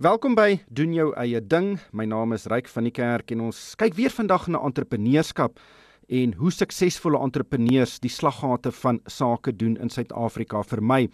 [0.00, 1.74] Welkom by doen jou eie ding.
[1.92, 5.60] My naam is Ryk van die Kerk en ons kyk weer vandag na entrepreneurskap
[6.08, 11.10] en hoe suksesvolle entrepreneurs die slaggate van sake doen in Suid-Afrika vermy.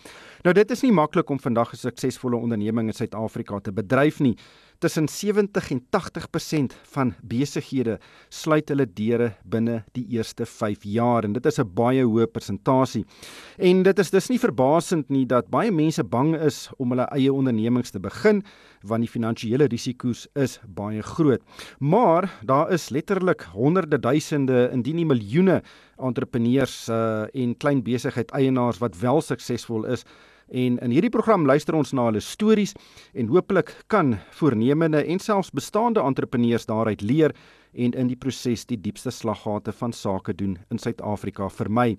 [0.46, 4.36] Nou dit is nie maklik om vandag 'n suksesvolle onderneming in Suid-Afrika te bedryf nie.
[4.78, 7.98] Tussen 70 en 80% van besighede
[8.28, 13.04] sluit hulle deure binne die eerste 5 jaar en dit is 'n baie hoë persentasie.
[13.56, 17.32] En dit is dus nie verbasend nie dat baie mense bang is om hulle eie
[17.32, 18.42] ondernemings te begin
[18.82, 21.40] want die finansiële risiko's is baie groot.
[21.78, 25.62] Maar daar is letterlik honderde duisende indien nie miljoene
[25.96, 30.04] entrepreneurs uh, en klein besigheid eienaars wat wel suksesvol is
[30.46, 32.74] En in hierdie program luister ons na hulle stories
[33.18, 37.34] en hopelik kan voornemende en selfs bestaande entrepreneurs daaruit leer
[37.74, 41.96] en in die proses die diepste slaggate van sake doen in Suid-Afrika vermy.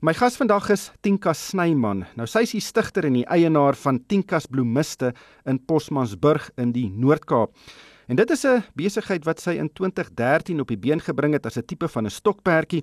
[0.00, 2.06] My gas vandag is Tinka Snyman.
[2.16, 5.12] Nou sy is die stigter en die eienaar van Tinkas Bloemiste
[5.44, 7.52] in Posmansburg in die Noord-Kaap.
[8.10, 11.58] En dit is 'n besigheid wat sy in 2013 op die been gebring het as
[11.58, 12.82] 'n tipe van 'n stokperdjie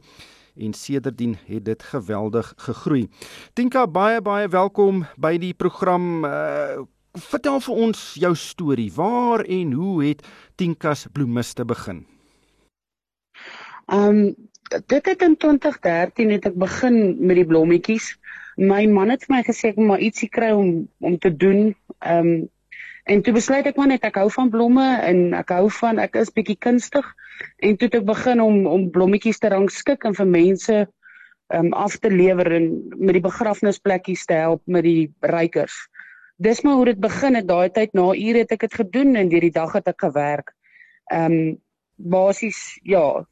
[0.57, 3.07] en sedertdien het dit geweldig gegroei.
[3.53, 6.25] Tinka baie baie welkom by die program.
[6.25, 8.91] Uh, vertel vir ons jou storie.
[8.93, 12.05] Waar en hoe het Tinkas Bloemiste begin?
[13.87, 14.35] Ehm um,
[14.67, 18.17] dit het in 2013 het ek begin met die blommetjies.
[18.57, 21.75] My man het vir my gesê ek moet maar ietsie kry om om te doen.
[21.99, 22.49] Ehm um,
[23.07, 26.17] En toe besluit ek maar net ek hou van blomme en ek hou van ek
[26.19, 27.05] is bietjie kunstig
[27.63, 30.79] en toe het ek begin om om blommetjies te rangskik en vir mense
[31.55, 32.65] um af te lewer en
[32.99, 35.77] met die begrafnisplekkies te help met die rykers.
[36.35, 39.31] Dis maar hoe dit begin het daai tyd na ure het ek dit gedoen en
[39.31, 40.51] deur die dag het ek gewerk.
[41.07, 41.57] Um
[41.95, 43.23] basies ja,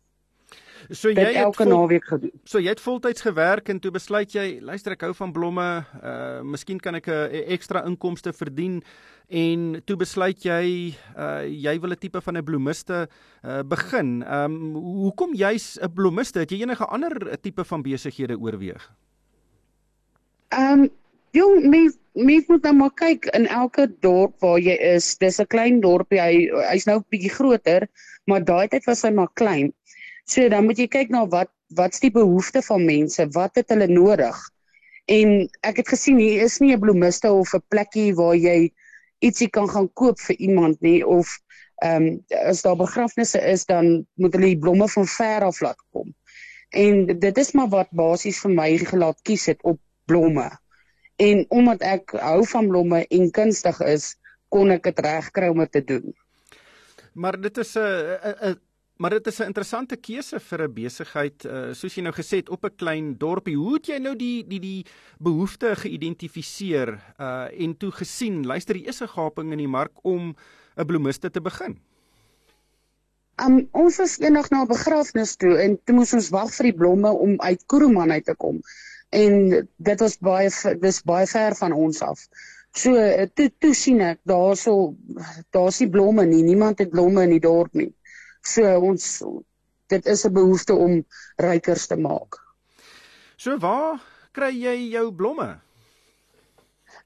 [0.90, 2.32] So jy het elke naweek gedoen.
[2.44, 5.68] So jy het voltyds gewerk en toe besluit jy, luister ek hou van blomme,
[6.04, 8.84] uh miskien kan ek 'n ekstra inkomste verdien
[9.30, 13.08] en toe besluit jy uh jy wil 'n tipe van 'n bloemiste
[13.44, 14.24] uh begin.
[14.24, 16.40] Um hoekom jy's 'n bloemiste?
[16.40, 18.92] Het jy enige ander tipe van besighede oorweeg?
[20.52, 20.90] Um
[21.32, 25.18] jong, mens mens moet nou maar kyk in elke dorp waar jy is.
[25.18, 26.20] Dis 'n klein dorpie.
[26.20, 27.88] Hy hy's nou 'n bietjie groter,
[28.26, 29.74] maar daai tyd was hy maar klein.
[30.26, 33.88] So dan moet jy kyk na wat wat's die behoeftes van mense, wat het hulle
[33.88, 34.38] nodig?
[35.06, 38.74] En ek het gesien hier is nie 'n bloemiste of 'n plekkie waar jy
[39.22, 41.30] ietsie kan gaan koop vir iemand nie of
[41.84, 45.82] ehm um, as daar begrafnisse is dan moet hulle die blomme van ver af laat
[45.92, 46.16] kom.
[46.70, 50.50] En dit is maar wat basies vir my gelaat kies het op blomme.
[51.16, 54.16] En omdat ek hou van blomme en kunstig is,
[54.50, 56.16] kon ek dit regkry om dit te doen.
[57.14, 58.60] Maar dit is 'n
[58.98, 62.50] Maar dit is 'n interessante keuse vir 'n besigheid, uh, soos jy nou gesê het
[62.50, 63.56] op 'n klein dorpie.
[63.56, 64.86] Hoe het jy nou die die die
[65.20, 66.90] behoefte geïdentifiseer
[67.20, 70.36] uh en toe gesien, luister, hier is 'n gaping in die mark om
[70.78, 71.80] 'n bloemiste te begin?
[73.46, 76.78] Um ons was eendag na 'n begrafnis toe en toe moes ons wag vir die
[76.78, 78.62] blomme om uit Kuruman uit te kom.
[79.10, 82.28] En dit was baie dis baie ver van ons af.
[82.72, 82.92] So
[83.34, 84.96] toe toe sien ek daarso
[85.52, 86.44] daar's nie blomme nie.
[86.44, 87.94] Niemand het blomme in die dorp nie.
[88.46, 89.24] So ons
[89.90, 91.06] dit is 'n behoefte om
[91.42, 92.38] rykers te maak.
[93.38, 94.02] So waar
[94.32, 95.60] kry jy jou blomme?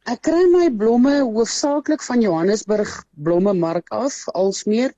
[0.05, 4.93] Ek kry my blomme hoofsaaklik van Johannesburg Blommemark af, alsmeer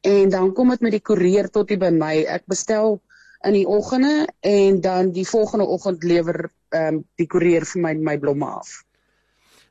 [0.00, 2.24] en dan kom dit met die koerier tot hier by my.
[2.24, 3.00] Ek bestel
[3.46, 7.94] in die oggende en dan die volgende oggend lewer ehm um, die koerier vir my
[7.94, 8.82] my blomme af.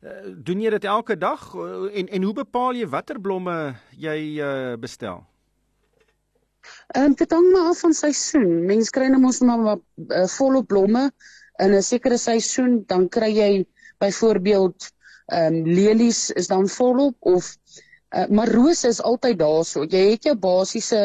[0.03, 1.53] Uh, doen jy dit elke dag
[1.94, 5.24] en en hoe bepaal jy watter blomme jy uh, bestel?
[6.97, 8.53] Ehm dit hang maar af van seisoen.
[8.66, 11.03] Mense kry nou mos maar uh, volop blomme
[11.61, 13.51] in 'n sekere seisoen, dan kry jy
[14.01, 14.88] byvoorbeeld
[15.38, 17.51] ehm um, lelies is dan volop of
[18.16, 19.85] uh, maar rose is altyd daar so.
[19.85, 21.03] Jy het jou basiese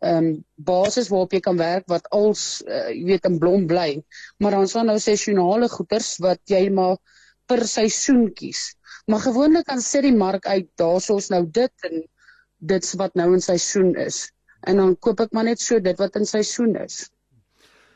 [0.00, 4.00] ehm um, basis waarop jy kan werk wat als uh, jy weet in blom bly.
[4.38, 6.96] Maar dan is daar nou seisonale goeders wat jy maar
[7.44, 8.72] per seisoen kies.
[9.04, 12.04] Maar gewoonlik dan sit die mark uit daarsoos nou dit en
[12.72, 14.30] dit's wat nou in seisoen is
[14.68, 17.08] en dan koop ek maar net so dit wat in seisoen is.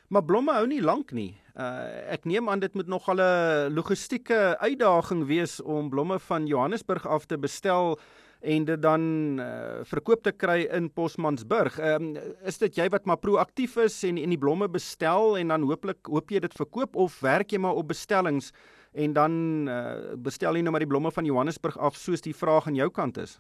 [0.09, 1.33] Maar blomme hou nie lank nie.
[1.55, 7.07] Uh ek neem aan dit moet nog 'n logistieke uitdaging wees om blomme van Johannesburg
[7.07, 7.99] af te bestel
[8.45, 9.03] en dit dan
[9.41, 9.47] uh,
[9.89, 11.79] verkoop te kry in Posmansburg.
[11.79, 15.49] Ehm um, is dit jy wat maar proaktief is en en die blomme bestel en
[15.49, 18.53] dan hooplik hoop jy dit verkoop of werk jy maar op bestellings
[18.93, 22.67] en dan uh, bestel jy nou maar die blomme van Johannesburg af soos die vraag
[22.67, 23.39] aan jou kant is?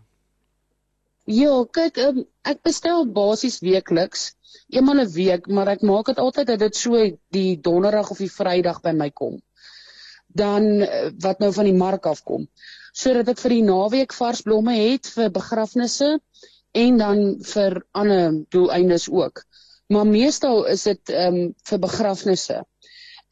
[1.27, 4.35] Ja, kyk, um, ek bestel basies weekliks,
[4.69, 7.01] eenmal 'n week, maar ek maak dit altyd dat dit so
[7.31, 9.41] die donderdag of die Vrydag by my kom.
[10.35, 12.49] dan uh, wat nou van die mark afkom.
[12.95, 16.11] Sodat ek vir die naweek vars blomme het vir begrafnisse
[16.75, 19.45] en dan vir ander doeleindes ook.
[19.95, 22.63] Maar meestal is dit ehm um, vir begrafnisse.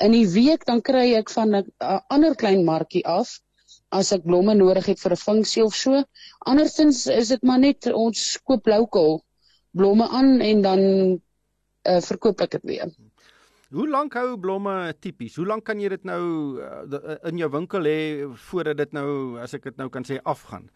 [0.03, 1.65] In die week dan kry ek van 'n
[2.09, 3.41] ander klein markie af
[3.93, 6.05] as ek blomme nodig het vir 'n funksie of so.
[6.47, 9.21] Andersins is dit maar net ons koop lokaal
[9.73, 10.81] blomme aan en dan
[11.89, 12.93] uh, verkoop ek dit weer.
[13.73, 15.37] Hoe lank hou blomme tipies?
[15.41, 16.23] Hoe lank kan jy dit nou
[16.61, 17.99] uh, in jou winkel hê
[18.49, 20.69] voordat dit nou as ek dit nou kan sê afgaan?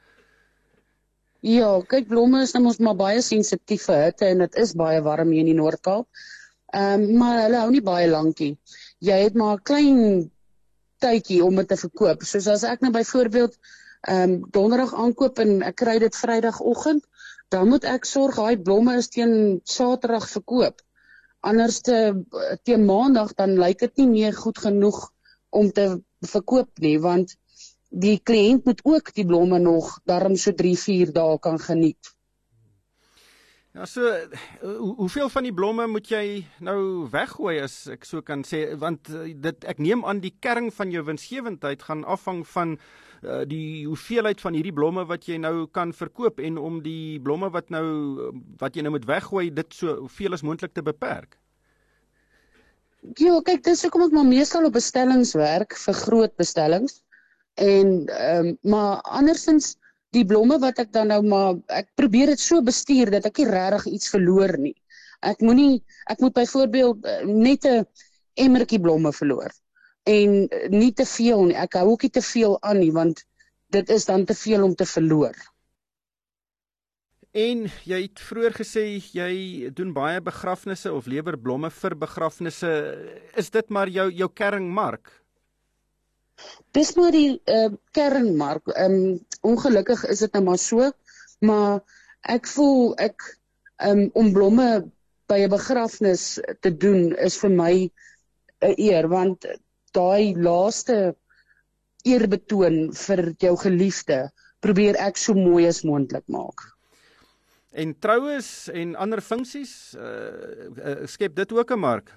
[1.44, 5.02] Ja, kyk blomme is nou mos maar baie sensitief vir hitte en dit is baie
[5.04, 6.08] warm hier in die Noord-Kaap.
[6.74, 8.56] Ehm um, maar hulle hou nie baie lankie.
[9.04, 10.00] Jy het maar 'n klein
[11.02, 12.24] tydjie om dit te verkoop.
[12.24, 13.58] Soos as ek nou byvoorbeeld
[14.06, 17.04] ehm um, donderdag aankoop en ek kry dit Vrydagoggend,
[17.50, 20.82] dan moet ek sorg daai blomme is teen Saterdag verkoop.
[21.40, 21.98] Anders te
[22.62, 25.00] teen Maandag dan lyk dit nie meer goed genoeg
[25.50, 25.86] om te
[26.26, 27.36] verkoop nie want
[27.90, 32.15] die kliënt moet ook die blomme nog darm so 3 4 dae kan geniet.
[33.76, 34.00] Ja so
[34.60, 39.10] hoe, hoeveel van die blomme moet jy nou weggooi as ek so kan sê want
[39.12, 43.84] eh, dit ek neem aan die kern van jou winsgewendheid gaan afhang van uh, die
[43.84, 47.84] hoeveelheid van hierdie blomme wat jy nou kan verkoop en om die blomme wat nou
[48.62, 51.36] wat jy nou moet weggooi dit so hoeveel as moontlik te beperk.
[53.20, 57.02] Ja, kyk, dis hoekom ek maar meestal op bestellings werk vir groot bestellings.
[57.60, 59.74] En ehm um, maar andersins
[60.14, 63.48] die blomme wat ek dan nou maar ek probeer dit so bestuur dat ek nie
[63.50, 64.76] regtig iets verloor nie.
[65.26, 65.82] Ek moenie
[66.12, 67.86] ek moet byvoorbeeld eh, net 'n
[68.34, 69.50] emmertjie blomme verloor
[70.06, 71.56] en eh, nie te veel nie.
[71.56, 73.24] Ek hou ook nie te veel aan nie want
[73.74, 75.34] dit is dan te veel om te verloor.
[77.36, 82.70] En jy het vroeër gesê jy doen baie begrafnisse of lewer blomme vir begrafnisse.
[83.36, 85.10] Is dit maar jou jou kernmark?
[86.76, 88.68] Dis maar die uh, kernmark.
[88.74, 90.90] Ehm um, ongelukkig is dit nou maar so,
[91.40, 91.80] maar
[92.26, 93.22] ek voel ek
[93.86, 94.68] um, om blomme
[95.30, 97.74] by 'n begrafnis te doen is vir my
[98.62, 99.46] 'n eer want
[99.92, 101.14] daai laaste
[102.06, 104.30] eerbetoon vir jou geliefde
[104.60, 106.62] probeer ek so mooi as moontlik maak.
[107.76, 110.04] En troues en ander funksies uh,
[110.76, 112.14] uh, skep dit ook 'n mark.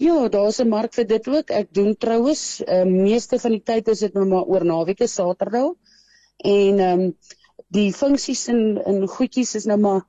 [0.00, 1.50] Ja, daar's 'n mark vir dit ook.
[1.50, 2.42] Ek doen troues.
[2.64, 5.74] Ehm uh, meeste van die tyd is dit nou maar oor naweke Saterdag.
[6.36, 7.10] En ehm um,
[7.76, 10.00] die funksies en en goedjies is nou maar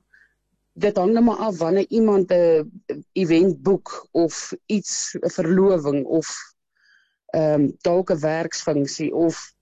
[0.72, 2.72] dit hang nou maar af wanneer iemand 'n
[3.12, 6.28] event boek of iets 'n verloving of
[7.26, 9.52] ehm um, dalk 'n werksfunksie of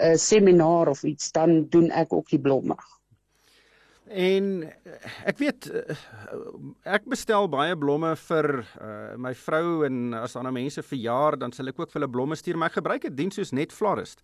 [0.00, 2.76] 'n seminar of iets dan doen ek ook die blomme.
[4.08, 5.96] En eh, ek weet eh,
[6.88, 8.48] ek bestel baie blomme vir
[8.80, 12.38] uh, my vrou en as ander mense verjaar dan sal ek ook vir hulle blomme
[12.38, 14.22] stuur maar ek gebruik 'n diens soos Netflorist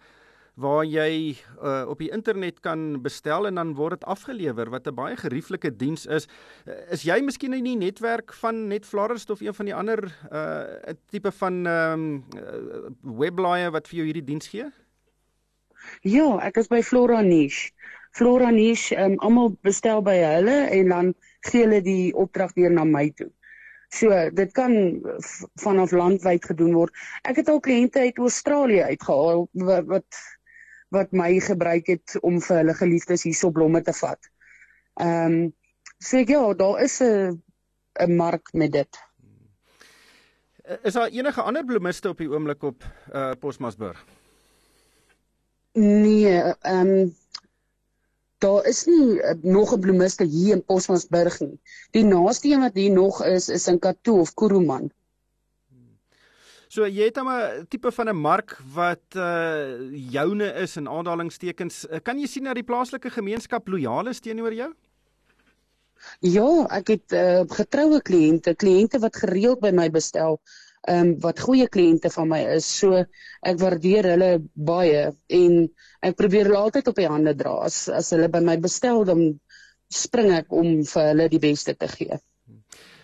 [0.55, 4.95] waar jy uh, op die internet kan bestel en dan word dit afgelewer wat 'n
[4.95, 6.29] baie gerieflike diens is.
[6.65, 10.95] Uh, is jy miskien in die netwerk van Netflorist of een van die ander uh
[11.11, 14.71] tipe van ehm um, uh, webblaaie wat vir jou hierdie diens gee?
[16.03, 17.73] Ja, ek is by Flora Niche.
[18.15, 21.15] Flora Niche, um, almal bestel by hulle en dan
[21.49, 23.31] gee hulle die opdrag weer na my toe.
[23.95, 24.75] So, dit kan
[25.63, 26.95] vanaf landwyd gedoen word.
[27.27, 30.23] Ek het al kliënte uit Australië uitgehaal wat, wat
[30.95, 34.31] wat my gebruik het om vir hulle geliefdes hierso blomme te vat.
[35.03, 35.53] Ehm um,
[35.99, 37.43] so ja, daar is 'n
[37.99, 38.99] 'n mark met dit.
[40.83, 44.05] Is daar enige ander bloemiste op die oomblik op uh Posmasburg?
[45.73, 47.15] Nee, ehm um,
[48.45, 51.59] daar is nie uh, nog 'n bloemiste hier in Posmasburg nie.
[51.97, 54.91] Die naaste een wat hier nog is is in Katoo of Kuruman.
[56.69, 59.79] So jy het 'n tipe van 'n mark wat uh
[60.13, 61.87] joune is in aanhalingstekens.
[61.87, 64.73] Uh, kan jy sien dat die plaaslike gemeenskap lojaal is teenoor jou?
[66.21, 70.41] Ja, ek het uh, getroue kliënte, kliënte wat gereeld by my bestel
[70.89, 72.67] ehm um, wat goeie kliënte van my is.
[72.81, 73.05] So
[73.43, 75.07] ek waardeer hulle baie
[75.39, 75.55] en
[76.05, 77.55] ek probeer hulle altyd op die hande dra.
[77.69, 79.25] As as hulle by my bestel dan
[79.89, 82.21] spring ek om vir hulle die beste te gee.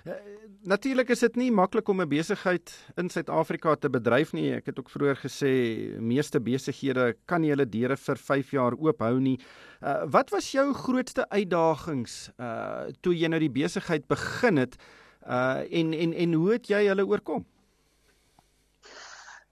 [0.04, 0.18] Uh,
[0.60, 2.68] Natuurlik is dit nie maklik om 'n besigheid
[3.00, 4.52] in Suid-Afrika te bedryf nie.
[4.52, 5.52] Ek het ook vroeër gesê
[5.98, 9.38] meeste besighede kan nie hulle deure vir 5 jaar oop hou nie.
[9.80, 14.76] Uh, wat was jou grootste uitdagings uh toe jy nou die besigheid begin het
[15.24, 17.46] uh en en en hoe het jy hulle oorkom?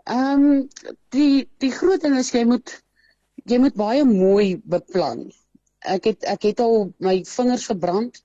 [0.09, 0.69] Ehm um,
[1.13, 2.73] die die groot ding is jy moet
[3.53, 5.27] jy moet baie mooi beplan.
[5.95, 8.23] Ek het ek het al my vingers verbrand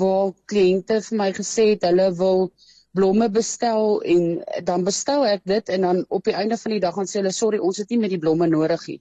[0.00, 2.48] waar kliënte vir my gesê het hulle wil
[2.96, 4.22] blomme bestel en
[4.70, 7.34] dan bestel ek dit en dan op die einde van die dag gaan sê hulle
[7.36, 9.00] sorry, ons het nie met die blomme nodig nie.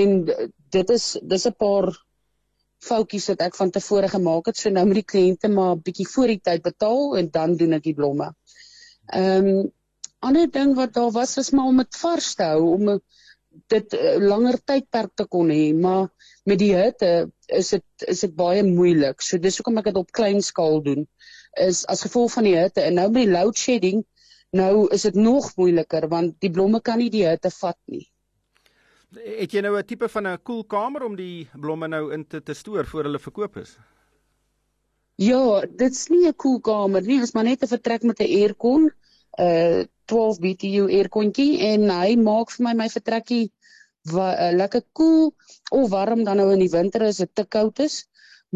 [0.00, 0.14] En
[0.76, 1.88] dit is dis 'n paar
[2.84, 4.56] foutjies wat ek van tevore gemaak het.
[4.56, 7.88] So nou moet die kliënte maar bietjie voor die tyd betaal en dan doen ek
[7.88, 8.32] die blomme.
[9.06, 9.72] Ehm um,
[10.18, 13.00] ander ding wat daar was was maar om dit vars te hou om
[13.72, 16.08] dit uh, langer tydperk te kon hê, maar
[16.44, 19.22] met die hitte is dit is dit baie moeilik.
[19.24, 21.06] So dis hoekom ek dit op klein skaal doen
[21.58, 24.04] is as gevolg van die hitte en nou met die load shedding
[24.56, 28.06] nou is dit nog moeiliker want die blomme kan nie die hitte vat nie.
[29.16, 32.54] Het jy nou 'n tipe van 'n koelkamer om die blomme nou in te, te
[32.54, 33.78] stoor voor hulle verkoop is?
[35.16, 38.92] Ja, dit's nie 'n koelkamer nie, dit is maar net 'n vertrek met 'n aircon,
[39.40, 43.44] uh, 12 BTU aircontjie en hy maak vir my my vertrekkie
[44.12, 47.78] uh, lekker koel cool, of warm dan nou in die winter as dit te koud
[47.84, 48.06] is.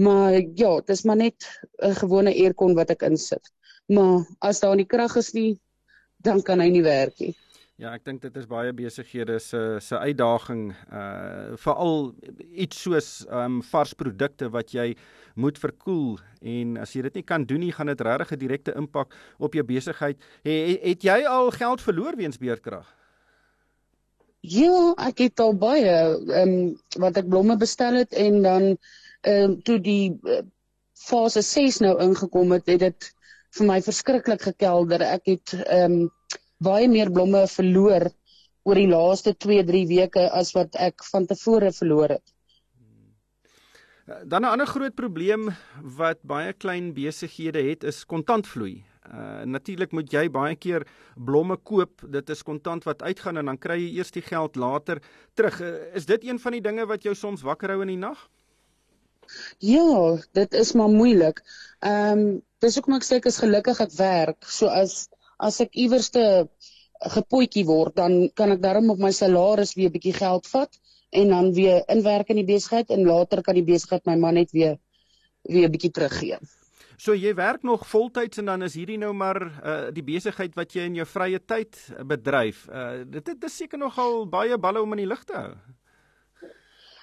[0.01, 1.49] Maar ja, dit is maar net
[1.83, 3.53] 'n gewone aircon wat ek insit.
[3.87, 5.61] Maar as daar nie krag is nie,
[6.17, 7.35] dan kan hy nie werk nie.
[7.81, 12.13] Ja, ek dink dit is baie besighede se se uitdaging uh veral
[12.53, 14.93] iets soos um vars produkte wat jy
[15.41, 18.75] moet verkoel en as jy dit nie kan doen nie, gaan dit regtig 'n direkte
[18.77, 20.21] impak op jou besigheid.
[20.45, 22.87] Het, het jy al geld verloor weens beerdkrag?
[24.43, 25.97] Ja, ek het al baie
[26.43, 28.77] um wat ek blomme bestel het en dan
[29.23, 30.43] ehm uh, toe die uh,
[30.93, 33.13] fase 6 nou ingekom het, het dit
[33.57, 35.01] vir my verskriklik gekelder.
[35.01, 36.11] Ek het ehm um,
[36.63, 38.09] baie meer blomme verloor
[38.69, 42.35] oor die laaste 2-3 weke as wat ek van tevore verloor het.
[44.27, 45.51] Dan 'n ander groot probleem
[45.99, 48.85] wat baie klein besighede het is kontantvloei.
[49.03, 52.03] Uh natuurlik moet jy baie keer blomme koop.
[52.09, 55.03] Dit is kontant wat uitgaan en dan kry jy eers die geld later
[55.35, 55.61] terug.
[55.61, 58.29] Uh, is dit een van die dinge wat jou soms wakker hou in die nag?
[59.59, 61.43] Ja, dit is maar moeilik.
[61.79, 64.45] Ehm um, dis hoekom ek sê ek is gelukkig ek werk.
[64.47, 65.09] So as
[65.43, 66.25] as ek iewers te
[67.17, 70.79] gepotjie word, dan kan ek darm op my salaris weer 'n bietjie geld vat
[71.11, 74.53] en dan weer inwerk in die besigheid en later kan die besigheid my man net
[74.53, 74.79] weer
[75.43, 76.39] weer 'n bietjie teruggee.
[76.97, 80.73] So jy werk nog voltyds en dan is hierdie nou maar uh, die besigheid wat
[80.73, 81.75] jy in jou vrye tyd
[82.07, 82.69] bedryf.
[82.69, 85.57] Uh, dit dit is seker nogal baie balle om in die lug te hou.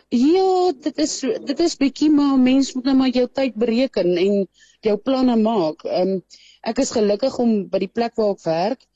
[0.10, 4.48] Ja, dit is dit is bietjie maar mens moet nou maar jou tyd bereken en
[4.82, 5.84] jou planne maak.
[5.86, 6.22] Ehm um,
[6.66, 8.88] ek is gelukkig om by die plek waar ek werk,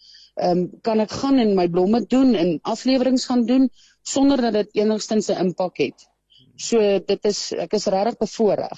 [0.41, 3.69] ehm um, kan ek gaan en my blomme doen en afleweringe gaan doen
[4.01, 6.07] sonder dat dit enigstens 'n impak het.
[6.55, 8.77] So dit is ek is regtig bevoordeel.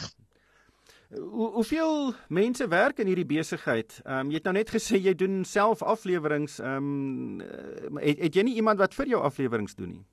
[1.16, 4.02] Hoe hoeveel mense werk in hierdie besigheid?
[4.04, 6.52] Ehm um, jy het nou net gesê jy doen self afleweringe.
[6.60, 10.06] Ehm um, het, het jy nie iemand wat vir jou afleweringe doen nie?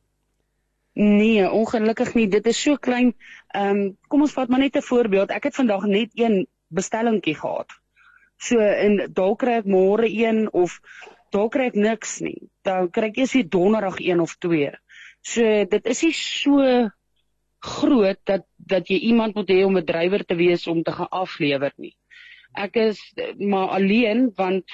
[0.92, 2.28] Nee, ongelukkig nie.
[2.28, 3.14] Dit is so klein.
[3.56, 5.30] Ehm um, kom ons vat maar net 'n voorbeeld.
[5.30, 7.70] Ek het vandag net een bestellingkie gehad.
[8.37, 10.80] So en dalk kry ek môre een of
[11.30, 12.50] dalk kry ek niks nie.
[12.62, 14.70] Dan kry ek eers die donderdag een of twee.
[15.22, 16.90] So dit is nie so
[17.62, 21.08] groot dat dat jy iemand moet hê om 'n drywer te wees om te gaan
[21.11, 21.96] aflewer nie.
[22.54, 23.00] Ek is
[23.38, 24.64] maar alleen want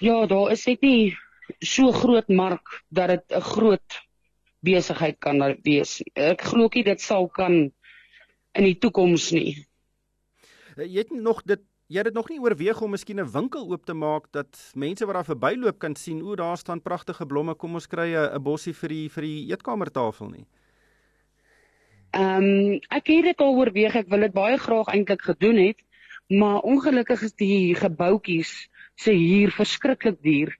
[0.00, 1.16] ja, daar is net nie
[1.60, 4.07] so groot mark dat dit 'n groot
[4.64, 6.02] besigheid kan wees.
[6.14, 7.70] Ek glo nie dit sal kan
[8.54, 9.56] in die toekoms nie.
[10.76, 13.64] Eh, jy het nog dit jy het dit nog nie oorweeg om miskien 'n winkel
[13.70, 17.54] oop te maak dat mense wat daar verbyloop kan sien o, daar staan pragtige blomme,
[17.54, 20.46] kom ons kry 'n bossie vir die vir die eetkamertafel nie.
[22.12, 25.80] Ehm um, ek het dit al oorweeg, ek wil dit baie graag eintlik gedoen het,
[26.28, 30.56] maar ongelukkig is die gebouetjies se huur verskriklik duur.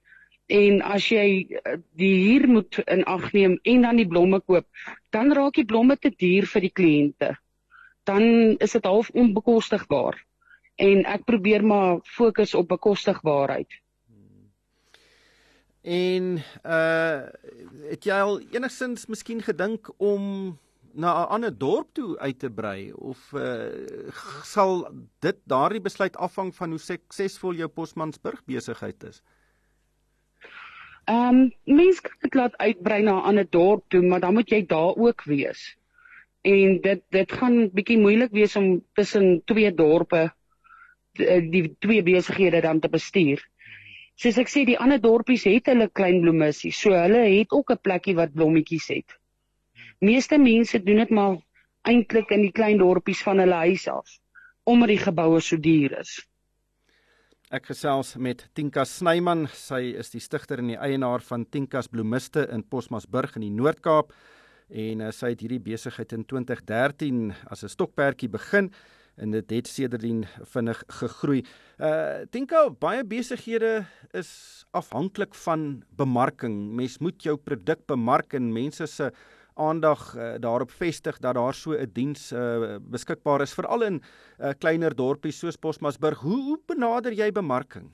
[0.49, 4.65] En as jy eh, die huur moet in ag neem en dan die blomme koop,
[5.13, 7.35] dan raak die blomme te duur vir die kliënte.
[8.09, 10.17] Dan is dit half onbekostigbaar.
[10.81, 13.77] En ek probeer maar fokus op bekostigbaarheid.
[15.81, 17.27] En uh
[17.89, 20.57] het jy al enigsins miskien gedink om
[20.93, 23.69] na 'n ander dorp toe uit te brei of uh
[24.43, 24.87] sal
[25.19, 29.21] dit daardie besluit afhang van hoe suksesvol jou Posmansburg besigheid is?
[31.09, 34.49] Ehm um, mense kan dit laat uitbrei na 'n ander dorp toe, maar dan moet
[34.49, 35.61] jy daar ook wees.
[36.41, 40.21] En dit dit gaan bietjie moeilik wees om tussen twee dorpe
[41.17, 43.41] die, eh, die twee besighede dan te bestuur.
[44.15, 47.81] Soos ek sê, die ander dorpies het hulle klein bloemissies, so hulle het ook 'n
[47.81, 49.17] plekkie wat blommetjies het.
[49.99, 51.37] Meeste mense doen dit maar
[51.81, 54.19] eintlik in die klein dorpies van hulle huis af,
[54.63, 56.28] omdat die geboue so duur is.
[57.49, 59.47] Ek gesels met Tinka Snyman.
[59.57, 64.11] Sy is die stigter en die eienaar van Tinkas Bloemiste in Posmasburg in die Noord-Kaap
[64.69, 68.69] en uh, sy het hierdie besigheid in 2013 as 'n stokperdjie begin
[69.17, 71.41] en dit het sedertdien vinnig gegroei.
[71.81, 76.69] Uh dink ou baie besighede is afhanklik van bemarking.
[76.77, 79.09] Mens moet jou produk bemark en mense se
[79.59, 84.51] aandag uh, daarop vestig dat daar so 'n diens uh, beskikbaar is veral in uh,
[84.57, 86.19] kleiner dorpies soos Bosmasburg.
[86.19, 87.93] Hoe, hoe benader jy bemarking?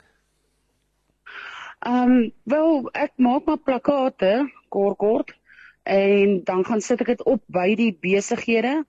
[1.86, 5.34] Ehm um, wel ek maak maar plakkate kort kort
[5.82, 8.84] en dan gaan sit ek dit op by die besighede.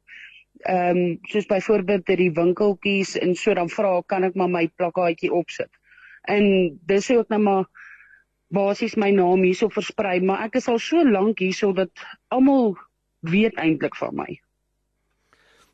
[0.66, 4.68] Ehm um, soos byvoorbeeld by die winkeltjies en so dan vra kan ek maar my
[4.76, 5.70] plakkaatjie opsit.
[6.28, 7.68] En dis ook nou maar
[8.54, 11.92] basies my naam hierso versprei, maar ek is al so lank hierso dat
[12.34, 12.75] almal
[13.27, 14.30] weet eintlik van my.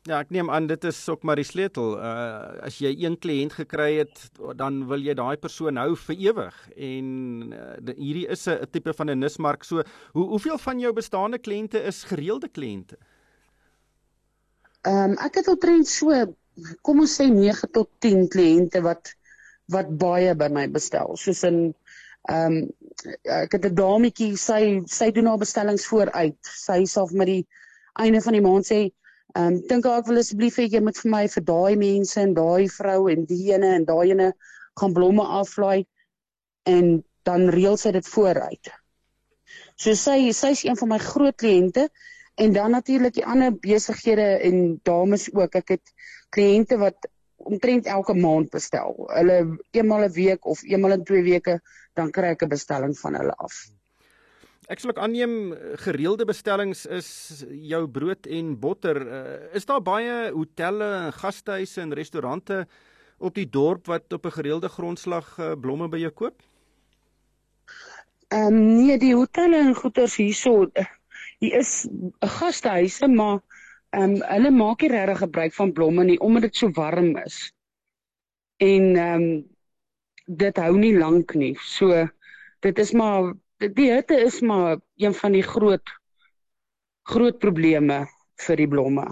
[0.04, 1.94] Ja, ek neem aan dit is ook maar die sleutel.
[1.96, 4.26] Uh as jy een kliënt gekry het,
[4.58, 6.58] dan wil jy daai persoon hou vir ewig.
[6.76, 7.06] En
[7.56, 9.64] uh, hierdie is 'n tipe van 'n nismark.
[9.64, 12.98] So, hoe hoeveel van jou bestaande kliënte is gereelde kliënte?
[14.84, 16.12] Ehm um, ek het omtrent so
[16.82, 19.14] kom ons sê 9 tot 10 kliënte wat
[19.72, 21.16] wat baie by my bestel.
[21.16, 21.74] Soos in
[22.32, 22.68] Ehm um,
[23.22, 26.38] ek het 'n dametjie, sy sy doen haar bestellings vooruit.
[26.40, 27.46] Sy vir my die
[28.00, 28.78] einde van die maand sê,
[29.34, 32.34] ehm um, dink ek wil asseblief hê jy moet vir my vir daai mense en
[32.34, 34.32] daai vrou en die ene en daai ene
[34.80, 35.84] gaan blomme aflaai
[36.76, 38.72] en dan reël sy dit vooruit.
[39.76, 41.88] So sy sy's een van my groot kliënte
[42.40, 45.54] en dan natuurlik die ander besighede en dames ook.
[45.60, 45.92] Ek het
[46.34, 47.08] kliënte wat
[47.44, 48.96] omtrent elke maand bestel.
[49.12, 49.38] Hulle
[49.70, 51.60] eenmal 'n week of eenmal in 2 weke
[51.94, 53.68] dan kry ek 'n bestelling van hulle af.
[54.68, 58.96] Ek sal ook aanneem gereelde bestellings is jou brood en botter.
[58.96, 62.66] Uh, is daar baie hotelle en gastehuise en restaurante
[63.18, 66.40] op die dorp wat op 'n gereelde grondslag uh, blomme by jou koop?
[68.28, 70.70] Ehm um, nee, die hotelle en goeders hierso,
[71.38, 71.86] hier is
[72.20, 73.40] gastehuise, maar
[73.94, 77.52] ehm um, hulle maak nie regtig gebruik van blomme nie omdat dit so warm is.
[78.62, 79.26] En ehm um,
[80.26, 81.54] dit hou nie lank nie.
[81.60, 82.06] So
[82.64, 85.94] dit is maar die hitte is maar een van die groot
[87.04, 88.04] groot probleme
[88.46, 89.06] vir die blomme.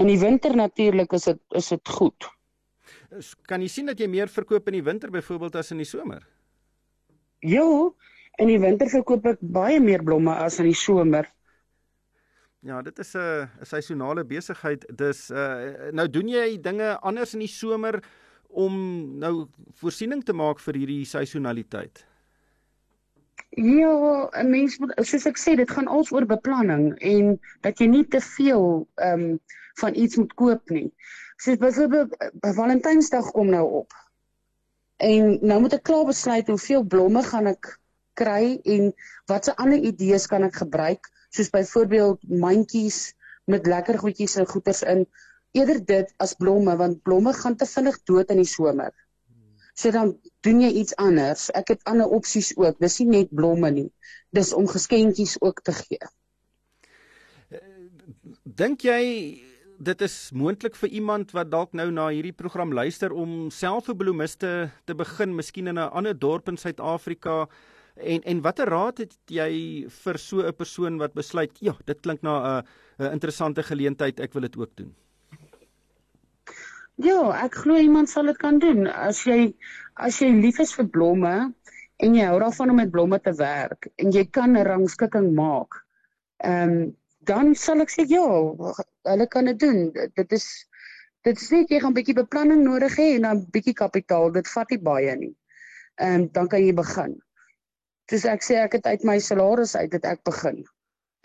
[0.00, 2.28] In die winter natuurlik is dit is dit goed.
[3.48, 6.22] Kan jy sien dat jy meer verkoop in die winter byvoorbeeld as in die somer?
[7.40, 7.66] Ja,
[8.38, 11.28] in die winter verkoop ek baie meer blomme as in die somer.
[12.66, 14.84] Ja, dit is 'n 'n seisonale besigheid.
[14.98, 18.02] Dis uh nou doen jy dinge anders in die somer
[18.48, 18.74] om
[19.18, 19.46] nou
[19.80, 22.06] voorsiening te maak vir hierdie seisonaliteit.
[23.50, 27.86] Ja, 'n mens moet soos ek sê, dit gaan als oor beplanning en dat jy
[27.86, 29.40] nie te veel ehm um,
[29.80, 30.90] van iets moet koop nie.
[31.36, 33.92] Soos byvoorbeeld by Valentynsdag kom nou op.
[34.96, 37.78] En nou moet ek klaar besluit hoeveel blomme gaan ek
[38.14, 38.94] kry en
[39.26, 43.14] watse ander idees kan ek gebruik soos byvoorbeeld mandjies
[43.46, 45.06] met lekker goedjies en goeders in
[45.56, 48.92] eerder dit as blomme want blomme gaan te vinnig dood in die somer.
[49.76, 51.50] So dan doen jy iets anders.
[51.52, 52.78] Ek het ander opsies ook.
[52.80, 53.90] Dis nie net blomme nie.
[54.32, 56.00] Dis om geskenkies ook te gee.
[58.56, 59.02] Dink jy
[59.76, 63.96] dit is moontlik vir iemand wat dalk nou na hierdie program luister om self 'n
[63.96, 67.48] bloemiste te begin, miskien in 'n ander dorp in Suid-Afrika?
[67.96, 69.50] En en watter raad het jy
[69.88, 72.64] vir so 'n persoon wat besluit, ja, dit klink na 'n
[73.04, 74.94] 'n interessante geleentheid, ek wil dit ook doen?
[76.96, 78.86] Ja, ek glo iemand sal dit kan doen.
[78.86, 79.54] As jy
[79.94, 81.52] as jy lief is vir blomme
[82.04, 85.84] en jy hou daarvan om met blomme te werk en jy kan 'n rangskikking maak.
[86.44, 88.24] Ehm um, dan sal ek sê ja,
[89.10, 89.92] hulle kan dit doen.
[90.14, 90.68] Dit is
[91.24, 94.32] dit is net jy gaan 'n bietjie beplanning nodig hê en dan bietjie kapitaal.
[94.32, 95.34] Dit vat nie baie nie.
[96.00, 97.20] Ehm um, dan kan jy begin.
[98.10, 100.64] Dis ek sê ek het uit my salaris uit het ek begin.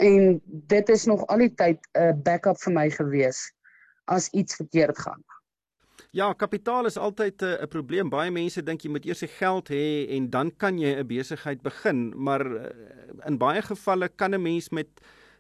[0.02, 0.42] En
[0.74, 3.52] dit is nog al die tyd 'n backup vir my gewees
[4.06, 5.22] as iets verkeerd gaan.
[6.12, 8.10] Ja, kapitaal is altyd 'n probleem.
[8.10, 11.62] Baie mense dink jy moet eers se geld hê en dan kan jy 'n besigheid
[11.62, 14.90] begin, maar eh, in baie gevalle kan 'n mens met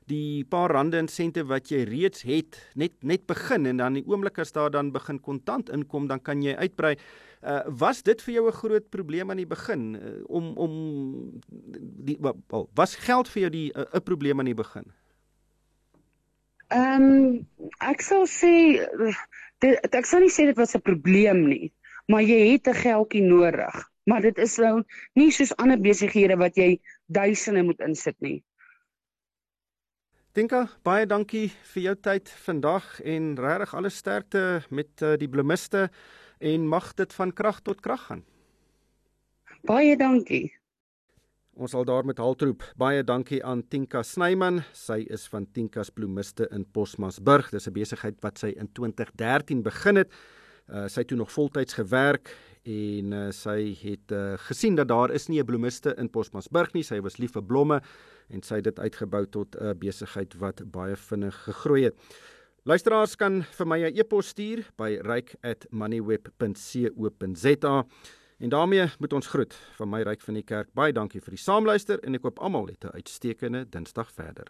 [0.09, 4.05] die paar rande en sente wat jy reeds het net net begin en dan die
[4.07, 6.95] oomblik as daar dan begin kontant inkom, dan kan jy uitbrei.
[7.41, 10.73] Uh, was dit vir jou 'n groot probleem aan die begin uh, om om
[12.05, 14.85] die well, was geld vir jou die 'n uh, probleem aan die begin?
[16.69, 17.47] Ehm um,
[17.79, 18.79] ek sou sê
[19.59, 21.73] dit ek sou nie sê dit was 'n probleem nie,
[22.07, 23.91] maar jy het 'n geldjie nodig.
[24.05, 24.83] Maar dit is nou
[25.13, 28.43] nie soos ander besighede wat jy duisende moet insit nie.
[30.31, 35.89] Dinka, baie dankie vir jou tyd vandag en regtig alle sterkte met uh, die bloemiste
[36.39, 38.21] en mag dit van krag tot krag gaan.
[39.67, 40.45] Baie dankie.
[41.59, 42.63] Ons sal daar met haltroep.
[42.79, 44.61] Baie dankie aan Tinka Snyman.
[44.71, 47.51] Sy is van Tinkas Bloemiste in Posmasburg.
[47.51, 50.15] Dis 'n besigheid wat sy in 2013 begin het.
[50.71, 52.31] Uh, sy het toe nog voltyds gewerk
[52.63, 56.83] en uh, sy het uh, gesien dat daar is nie 'n bloemiste in Posmasburg nie.
[56.83, 57.81] Sy was lief vir blomme
[58.29, 61.95] en sy het dit uitgebou tot 'n besigheid wat baie vinnig gegroei het.
[62.63, 67.85] Luisteraars kan vir my 'n e-pos stuur by ryk@moneyweb.co.za.
[68.39, 70.73] En daarmee moet ons groet van my ryk van die kerk.
[70.73, 74.47] Baie dankie vir die saamluister en ek hoop almal het 'n uitstekende Dinsdag verder.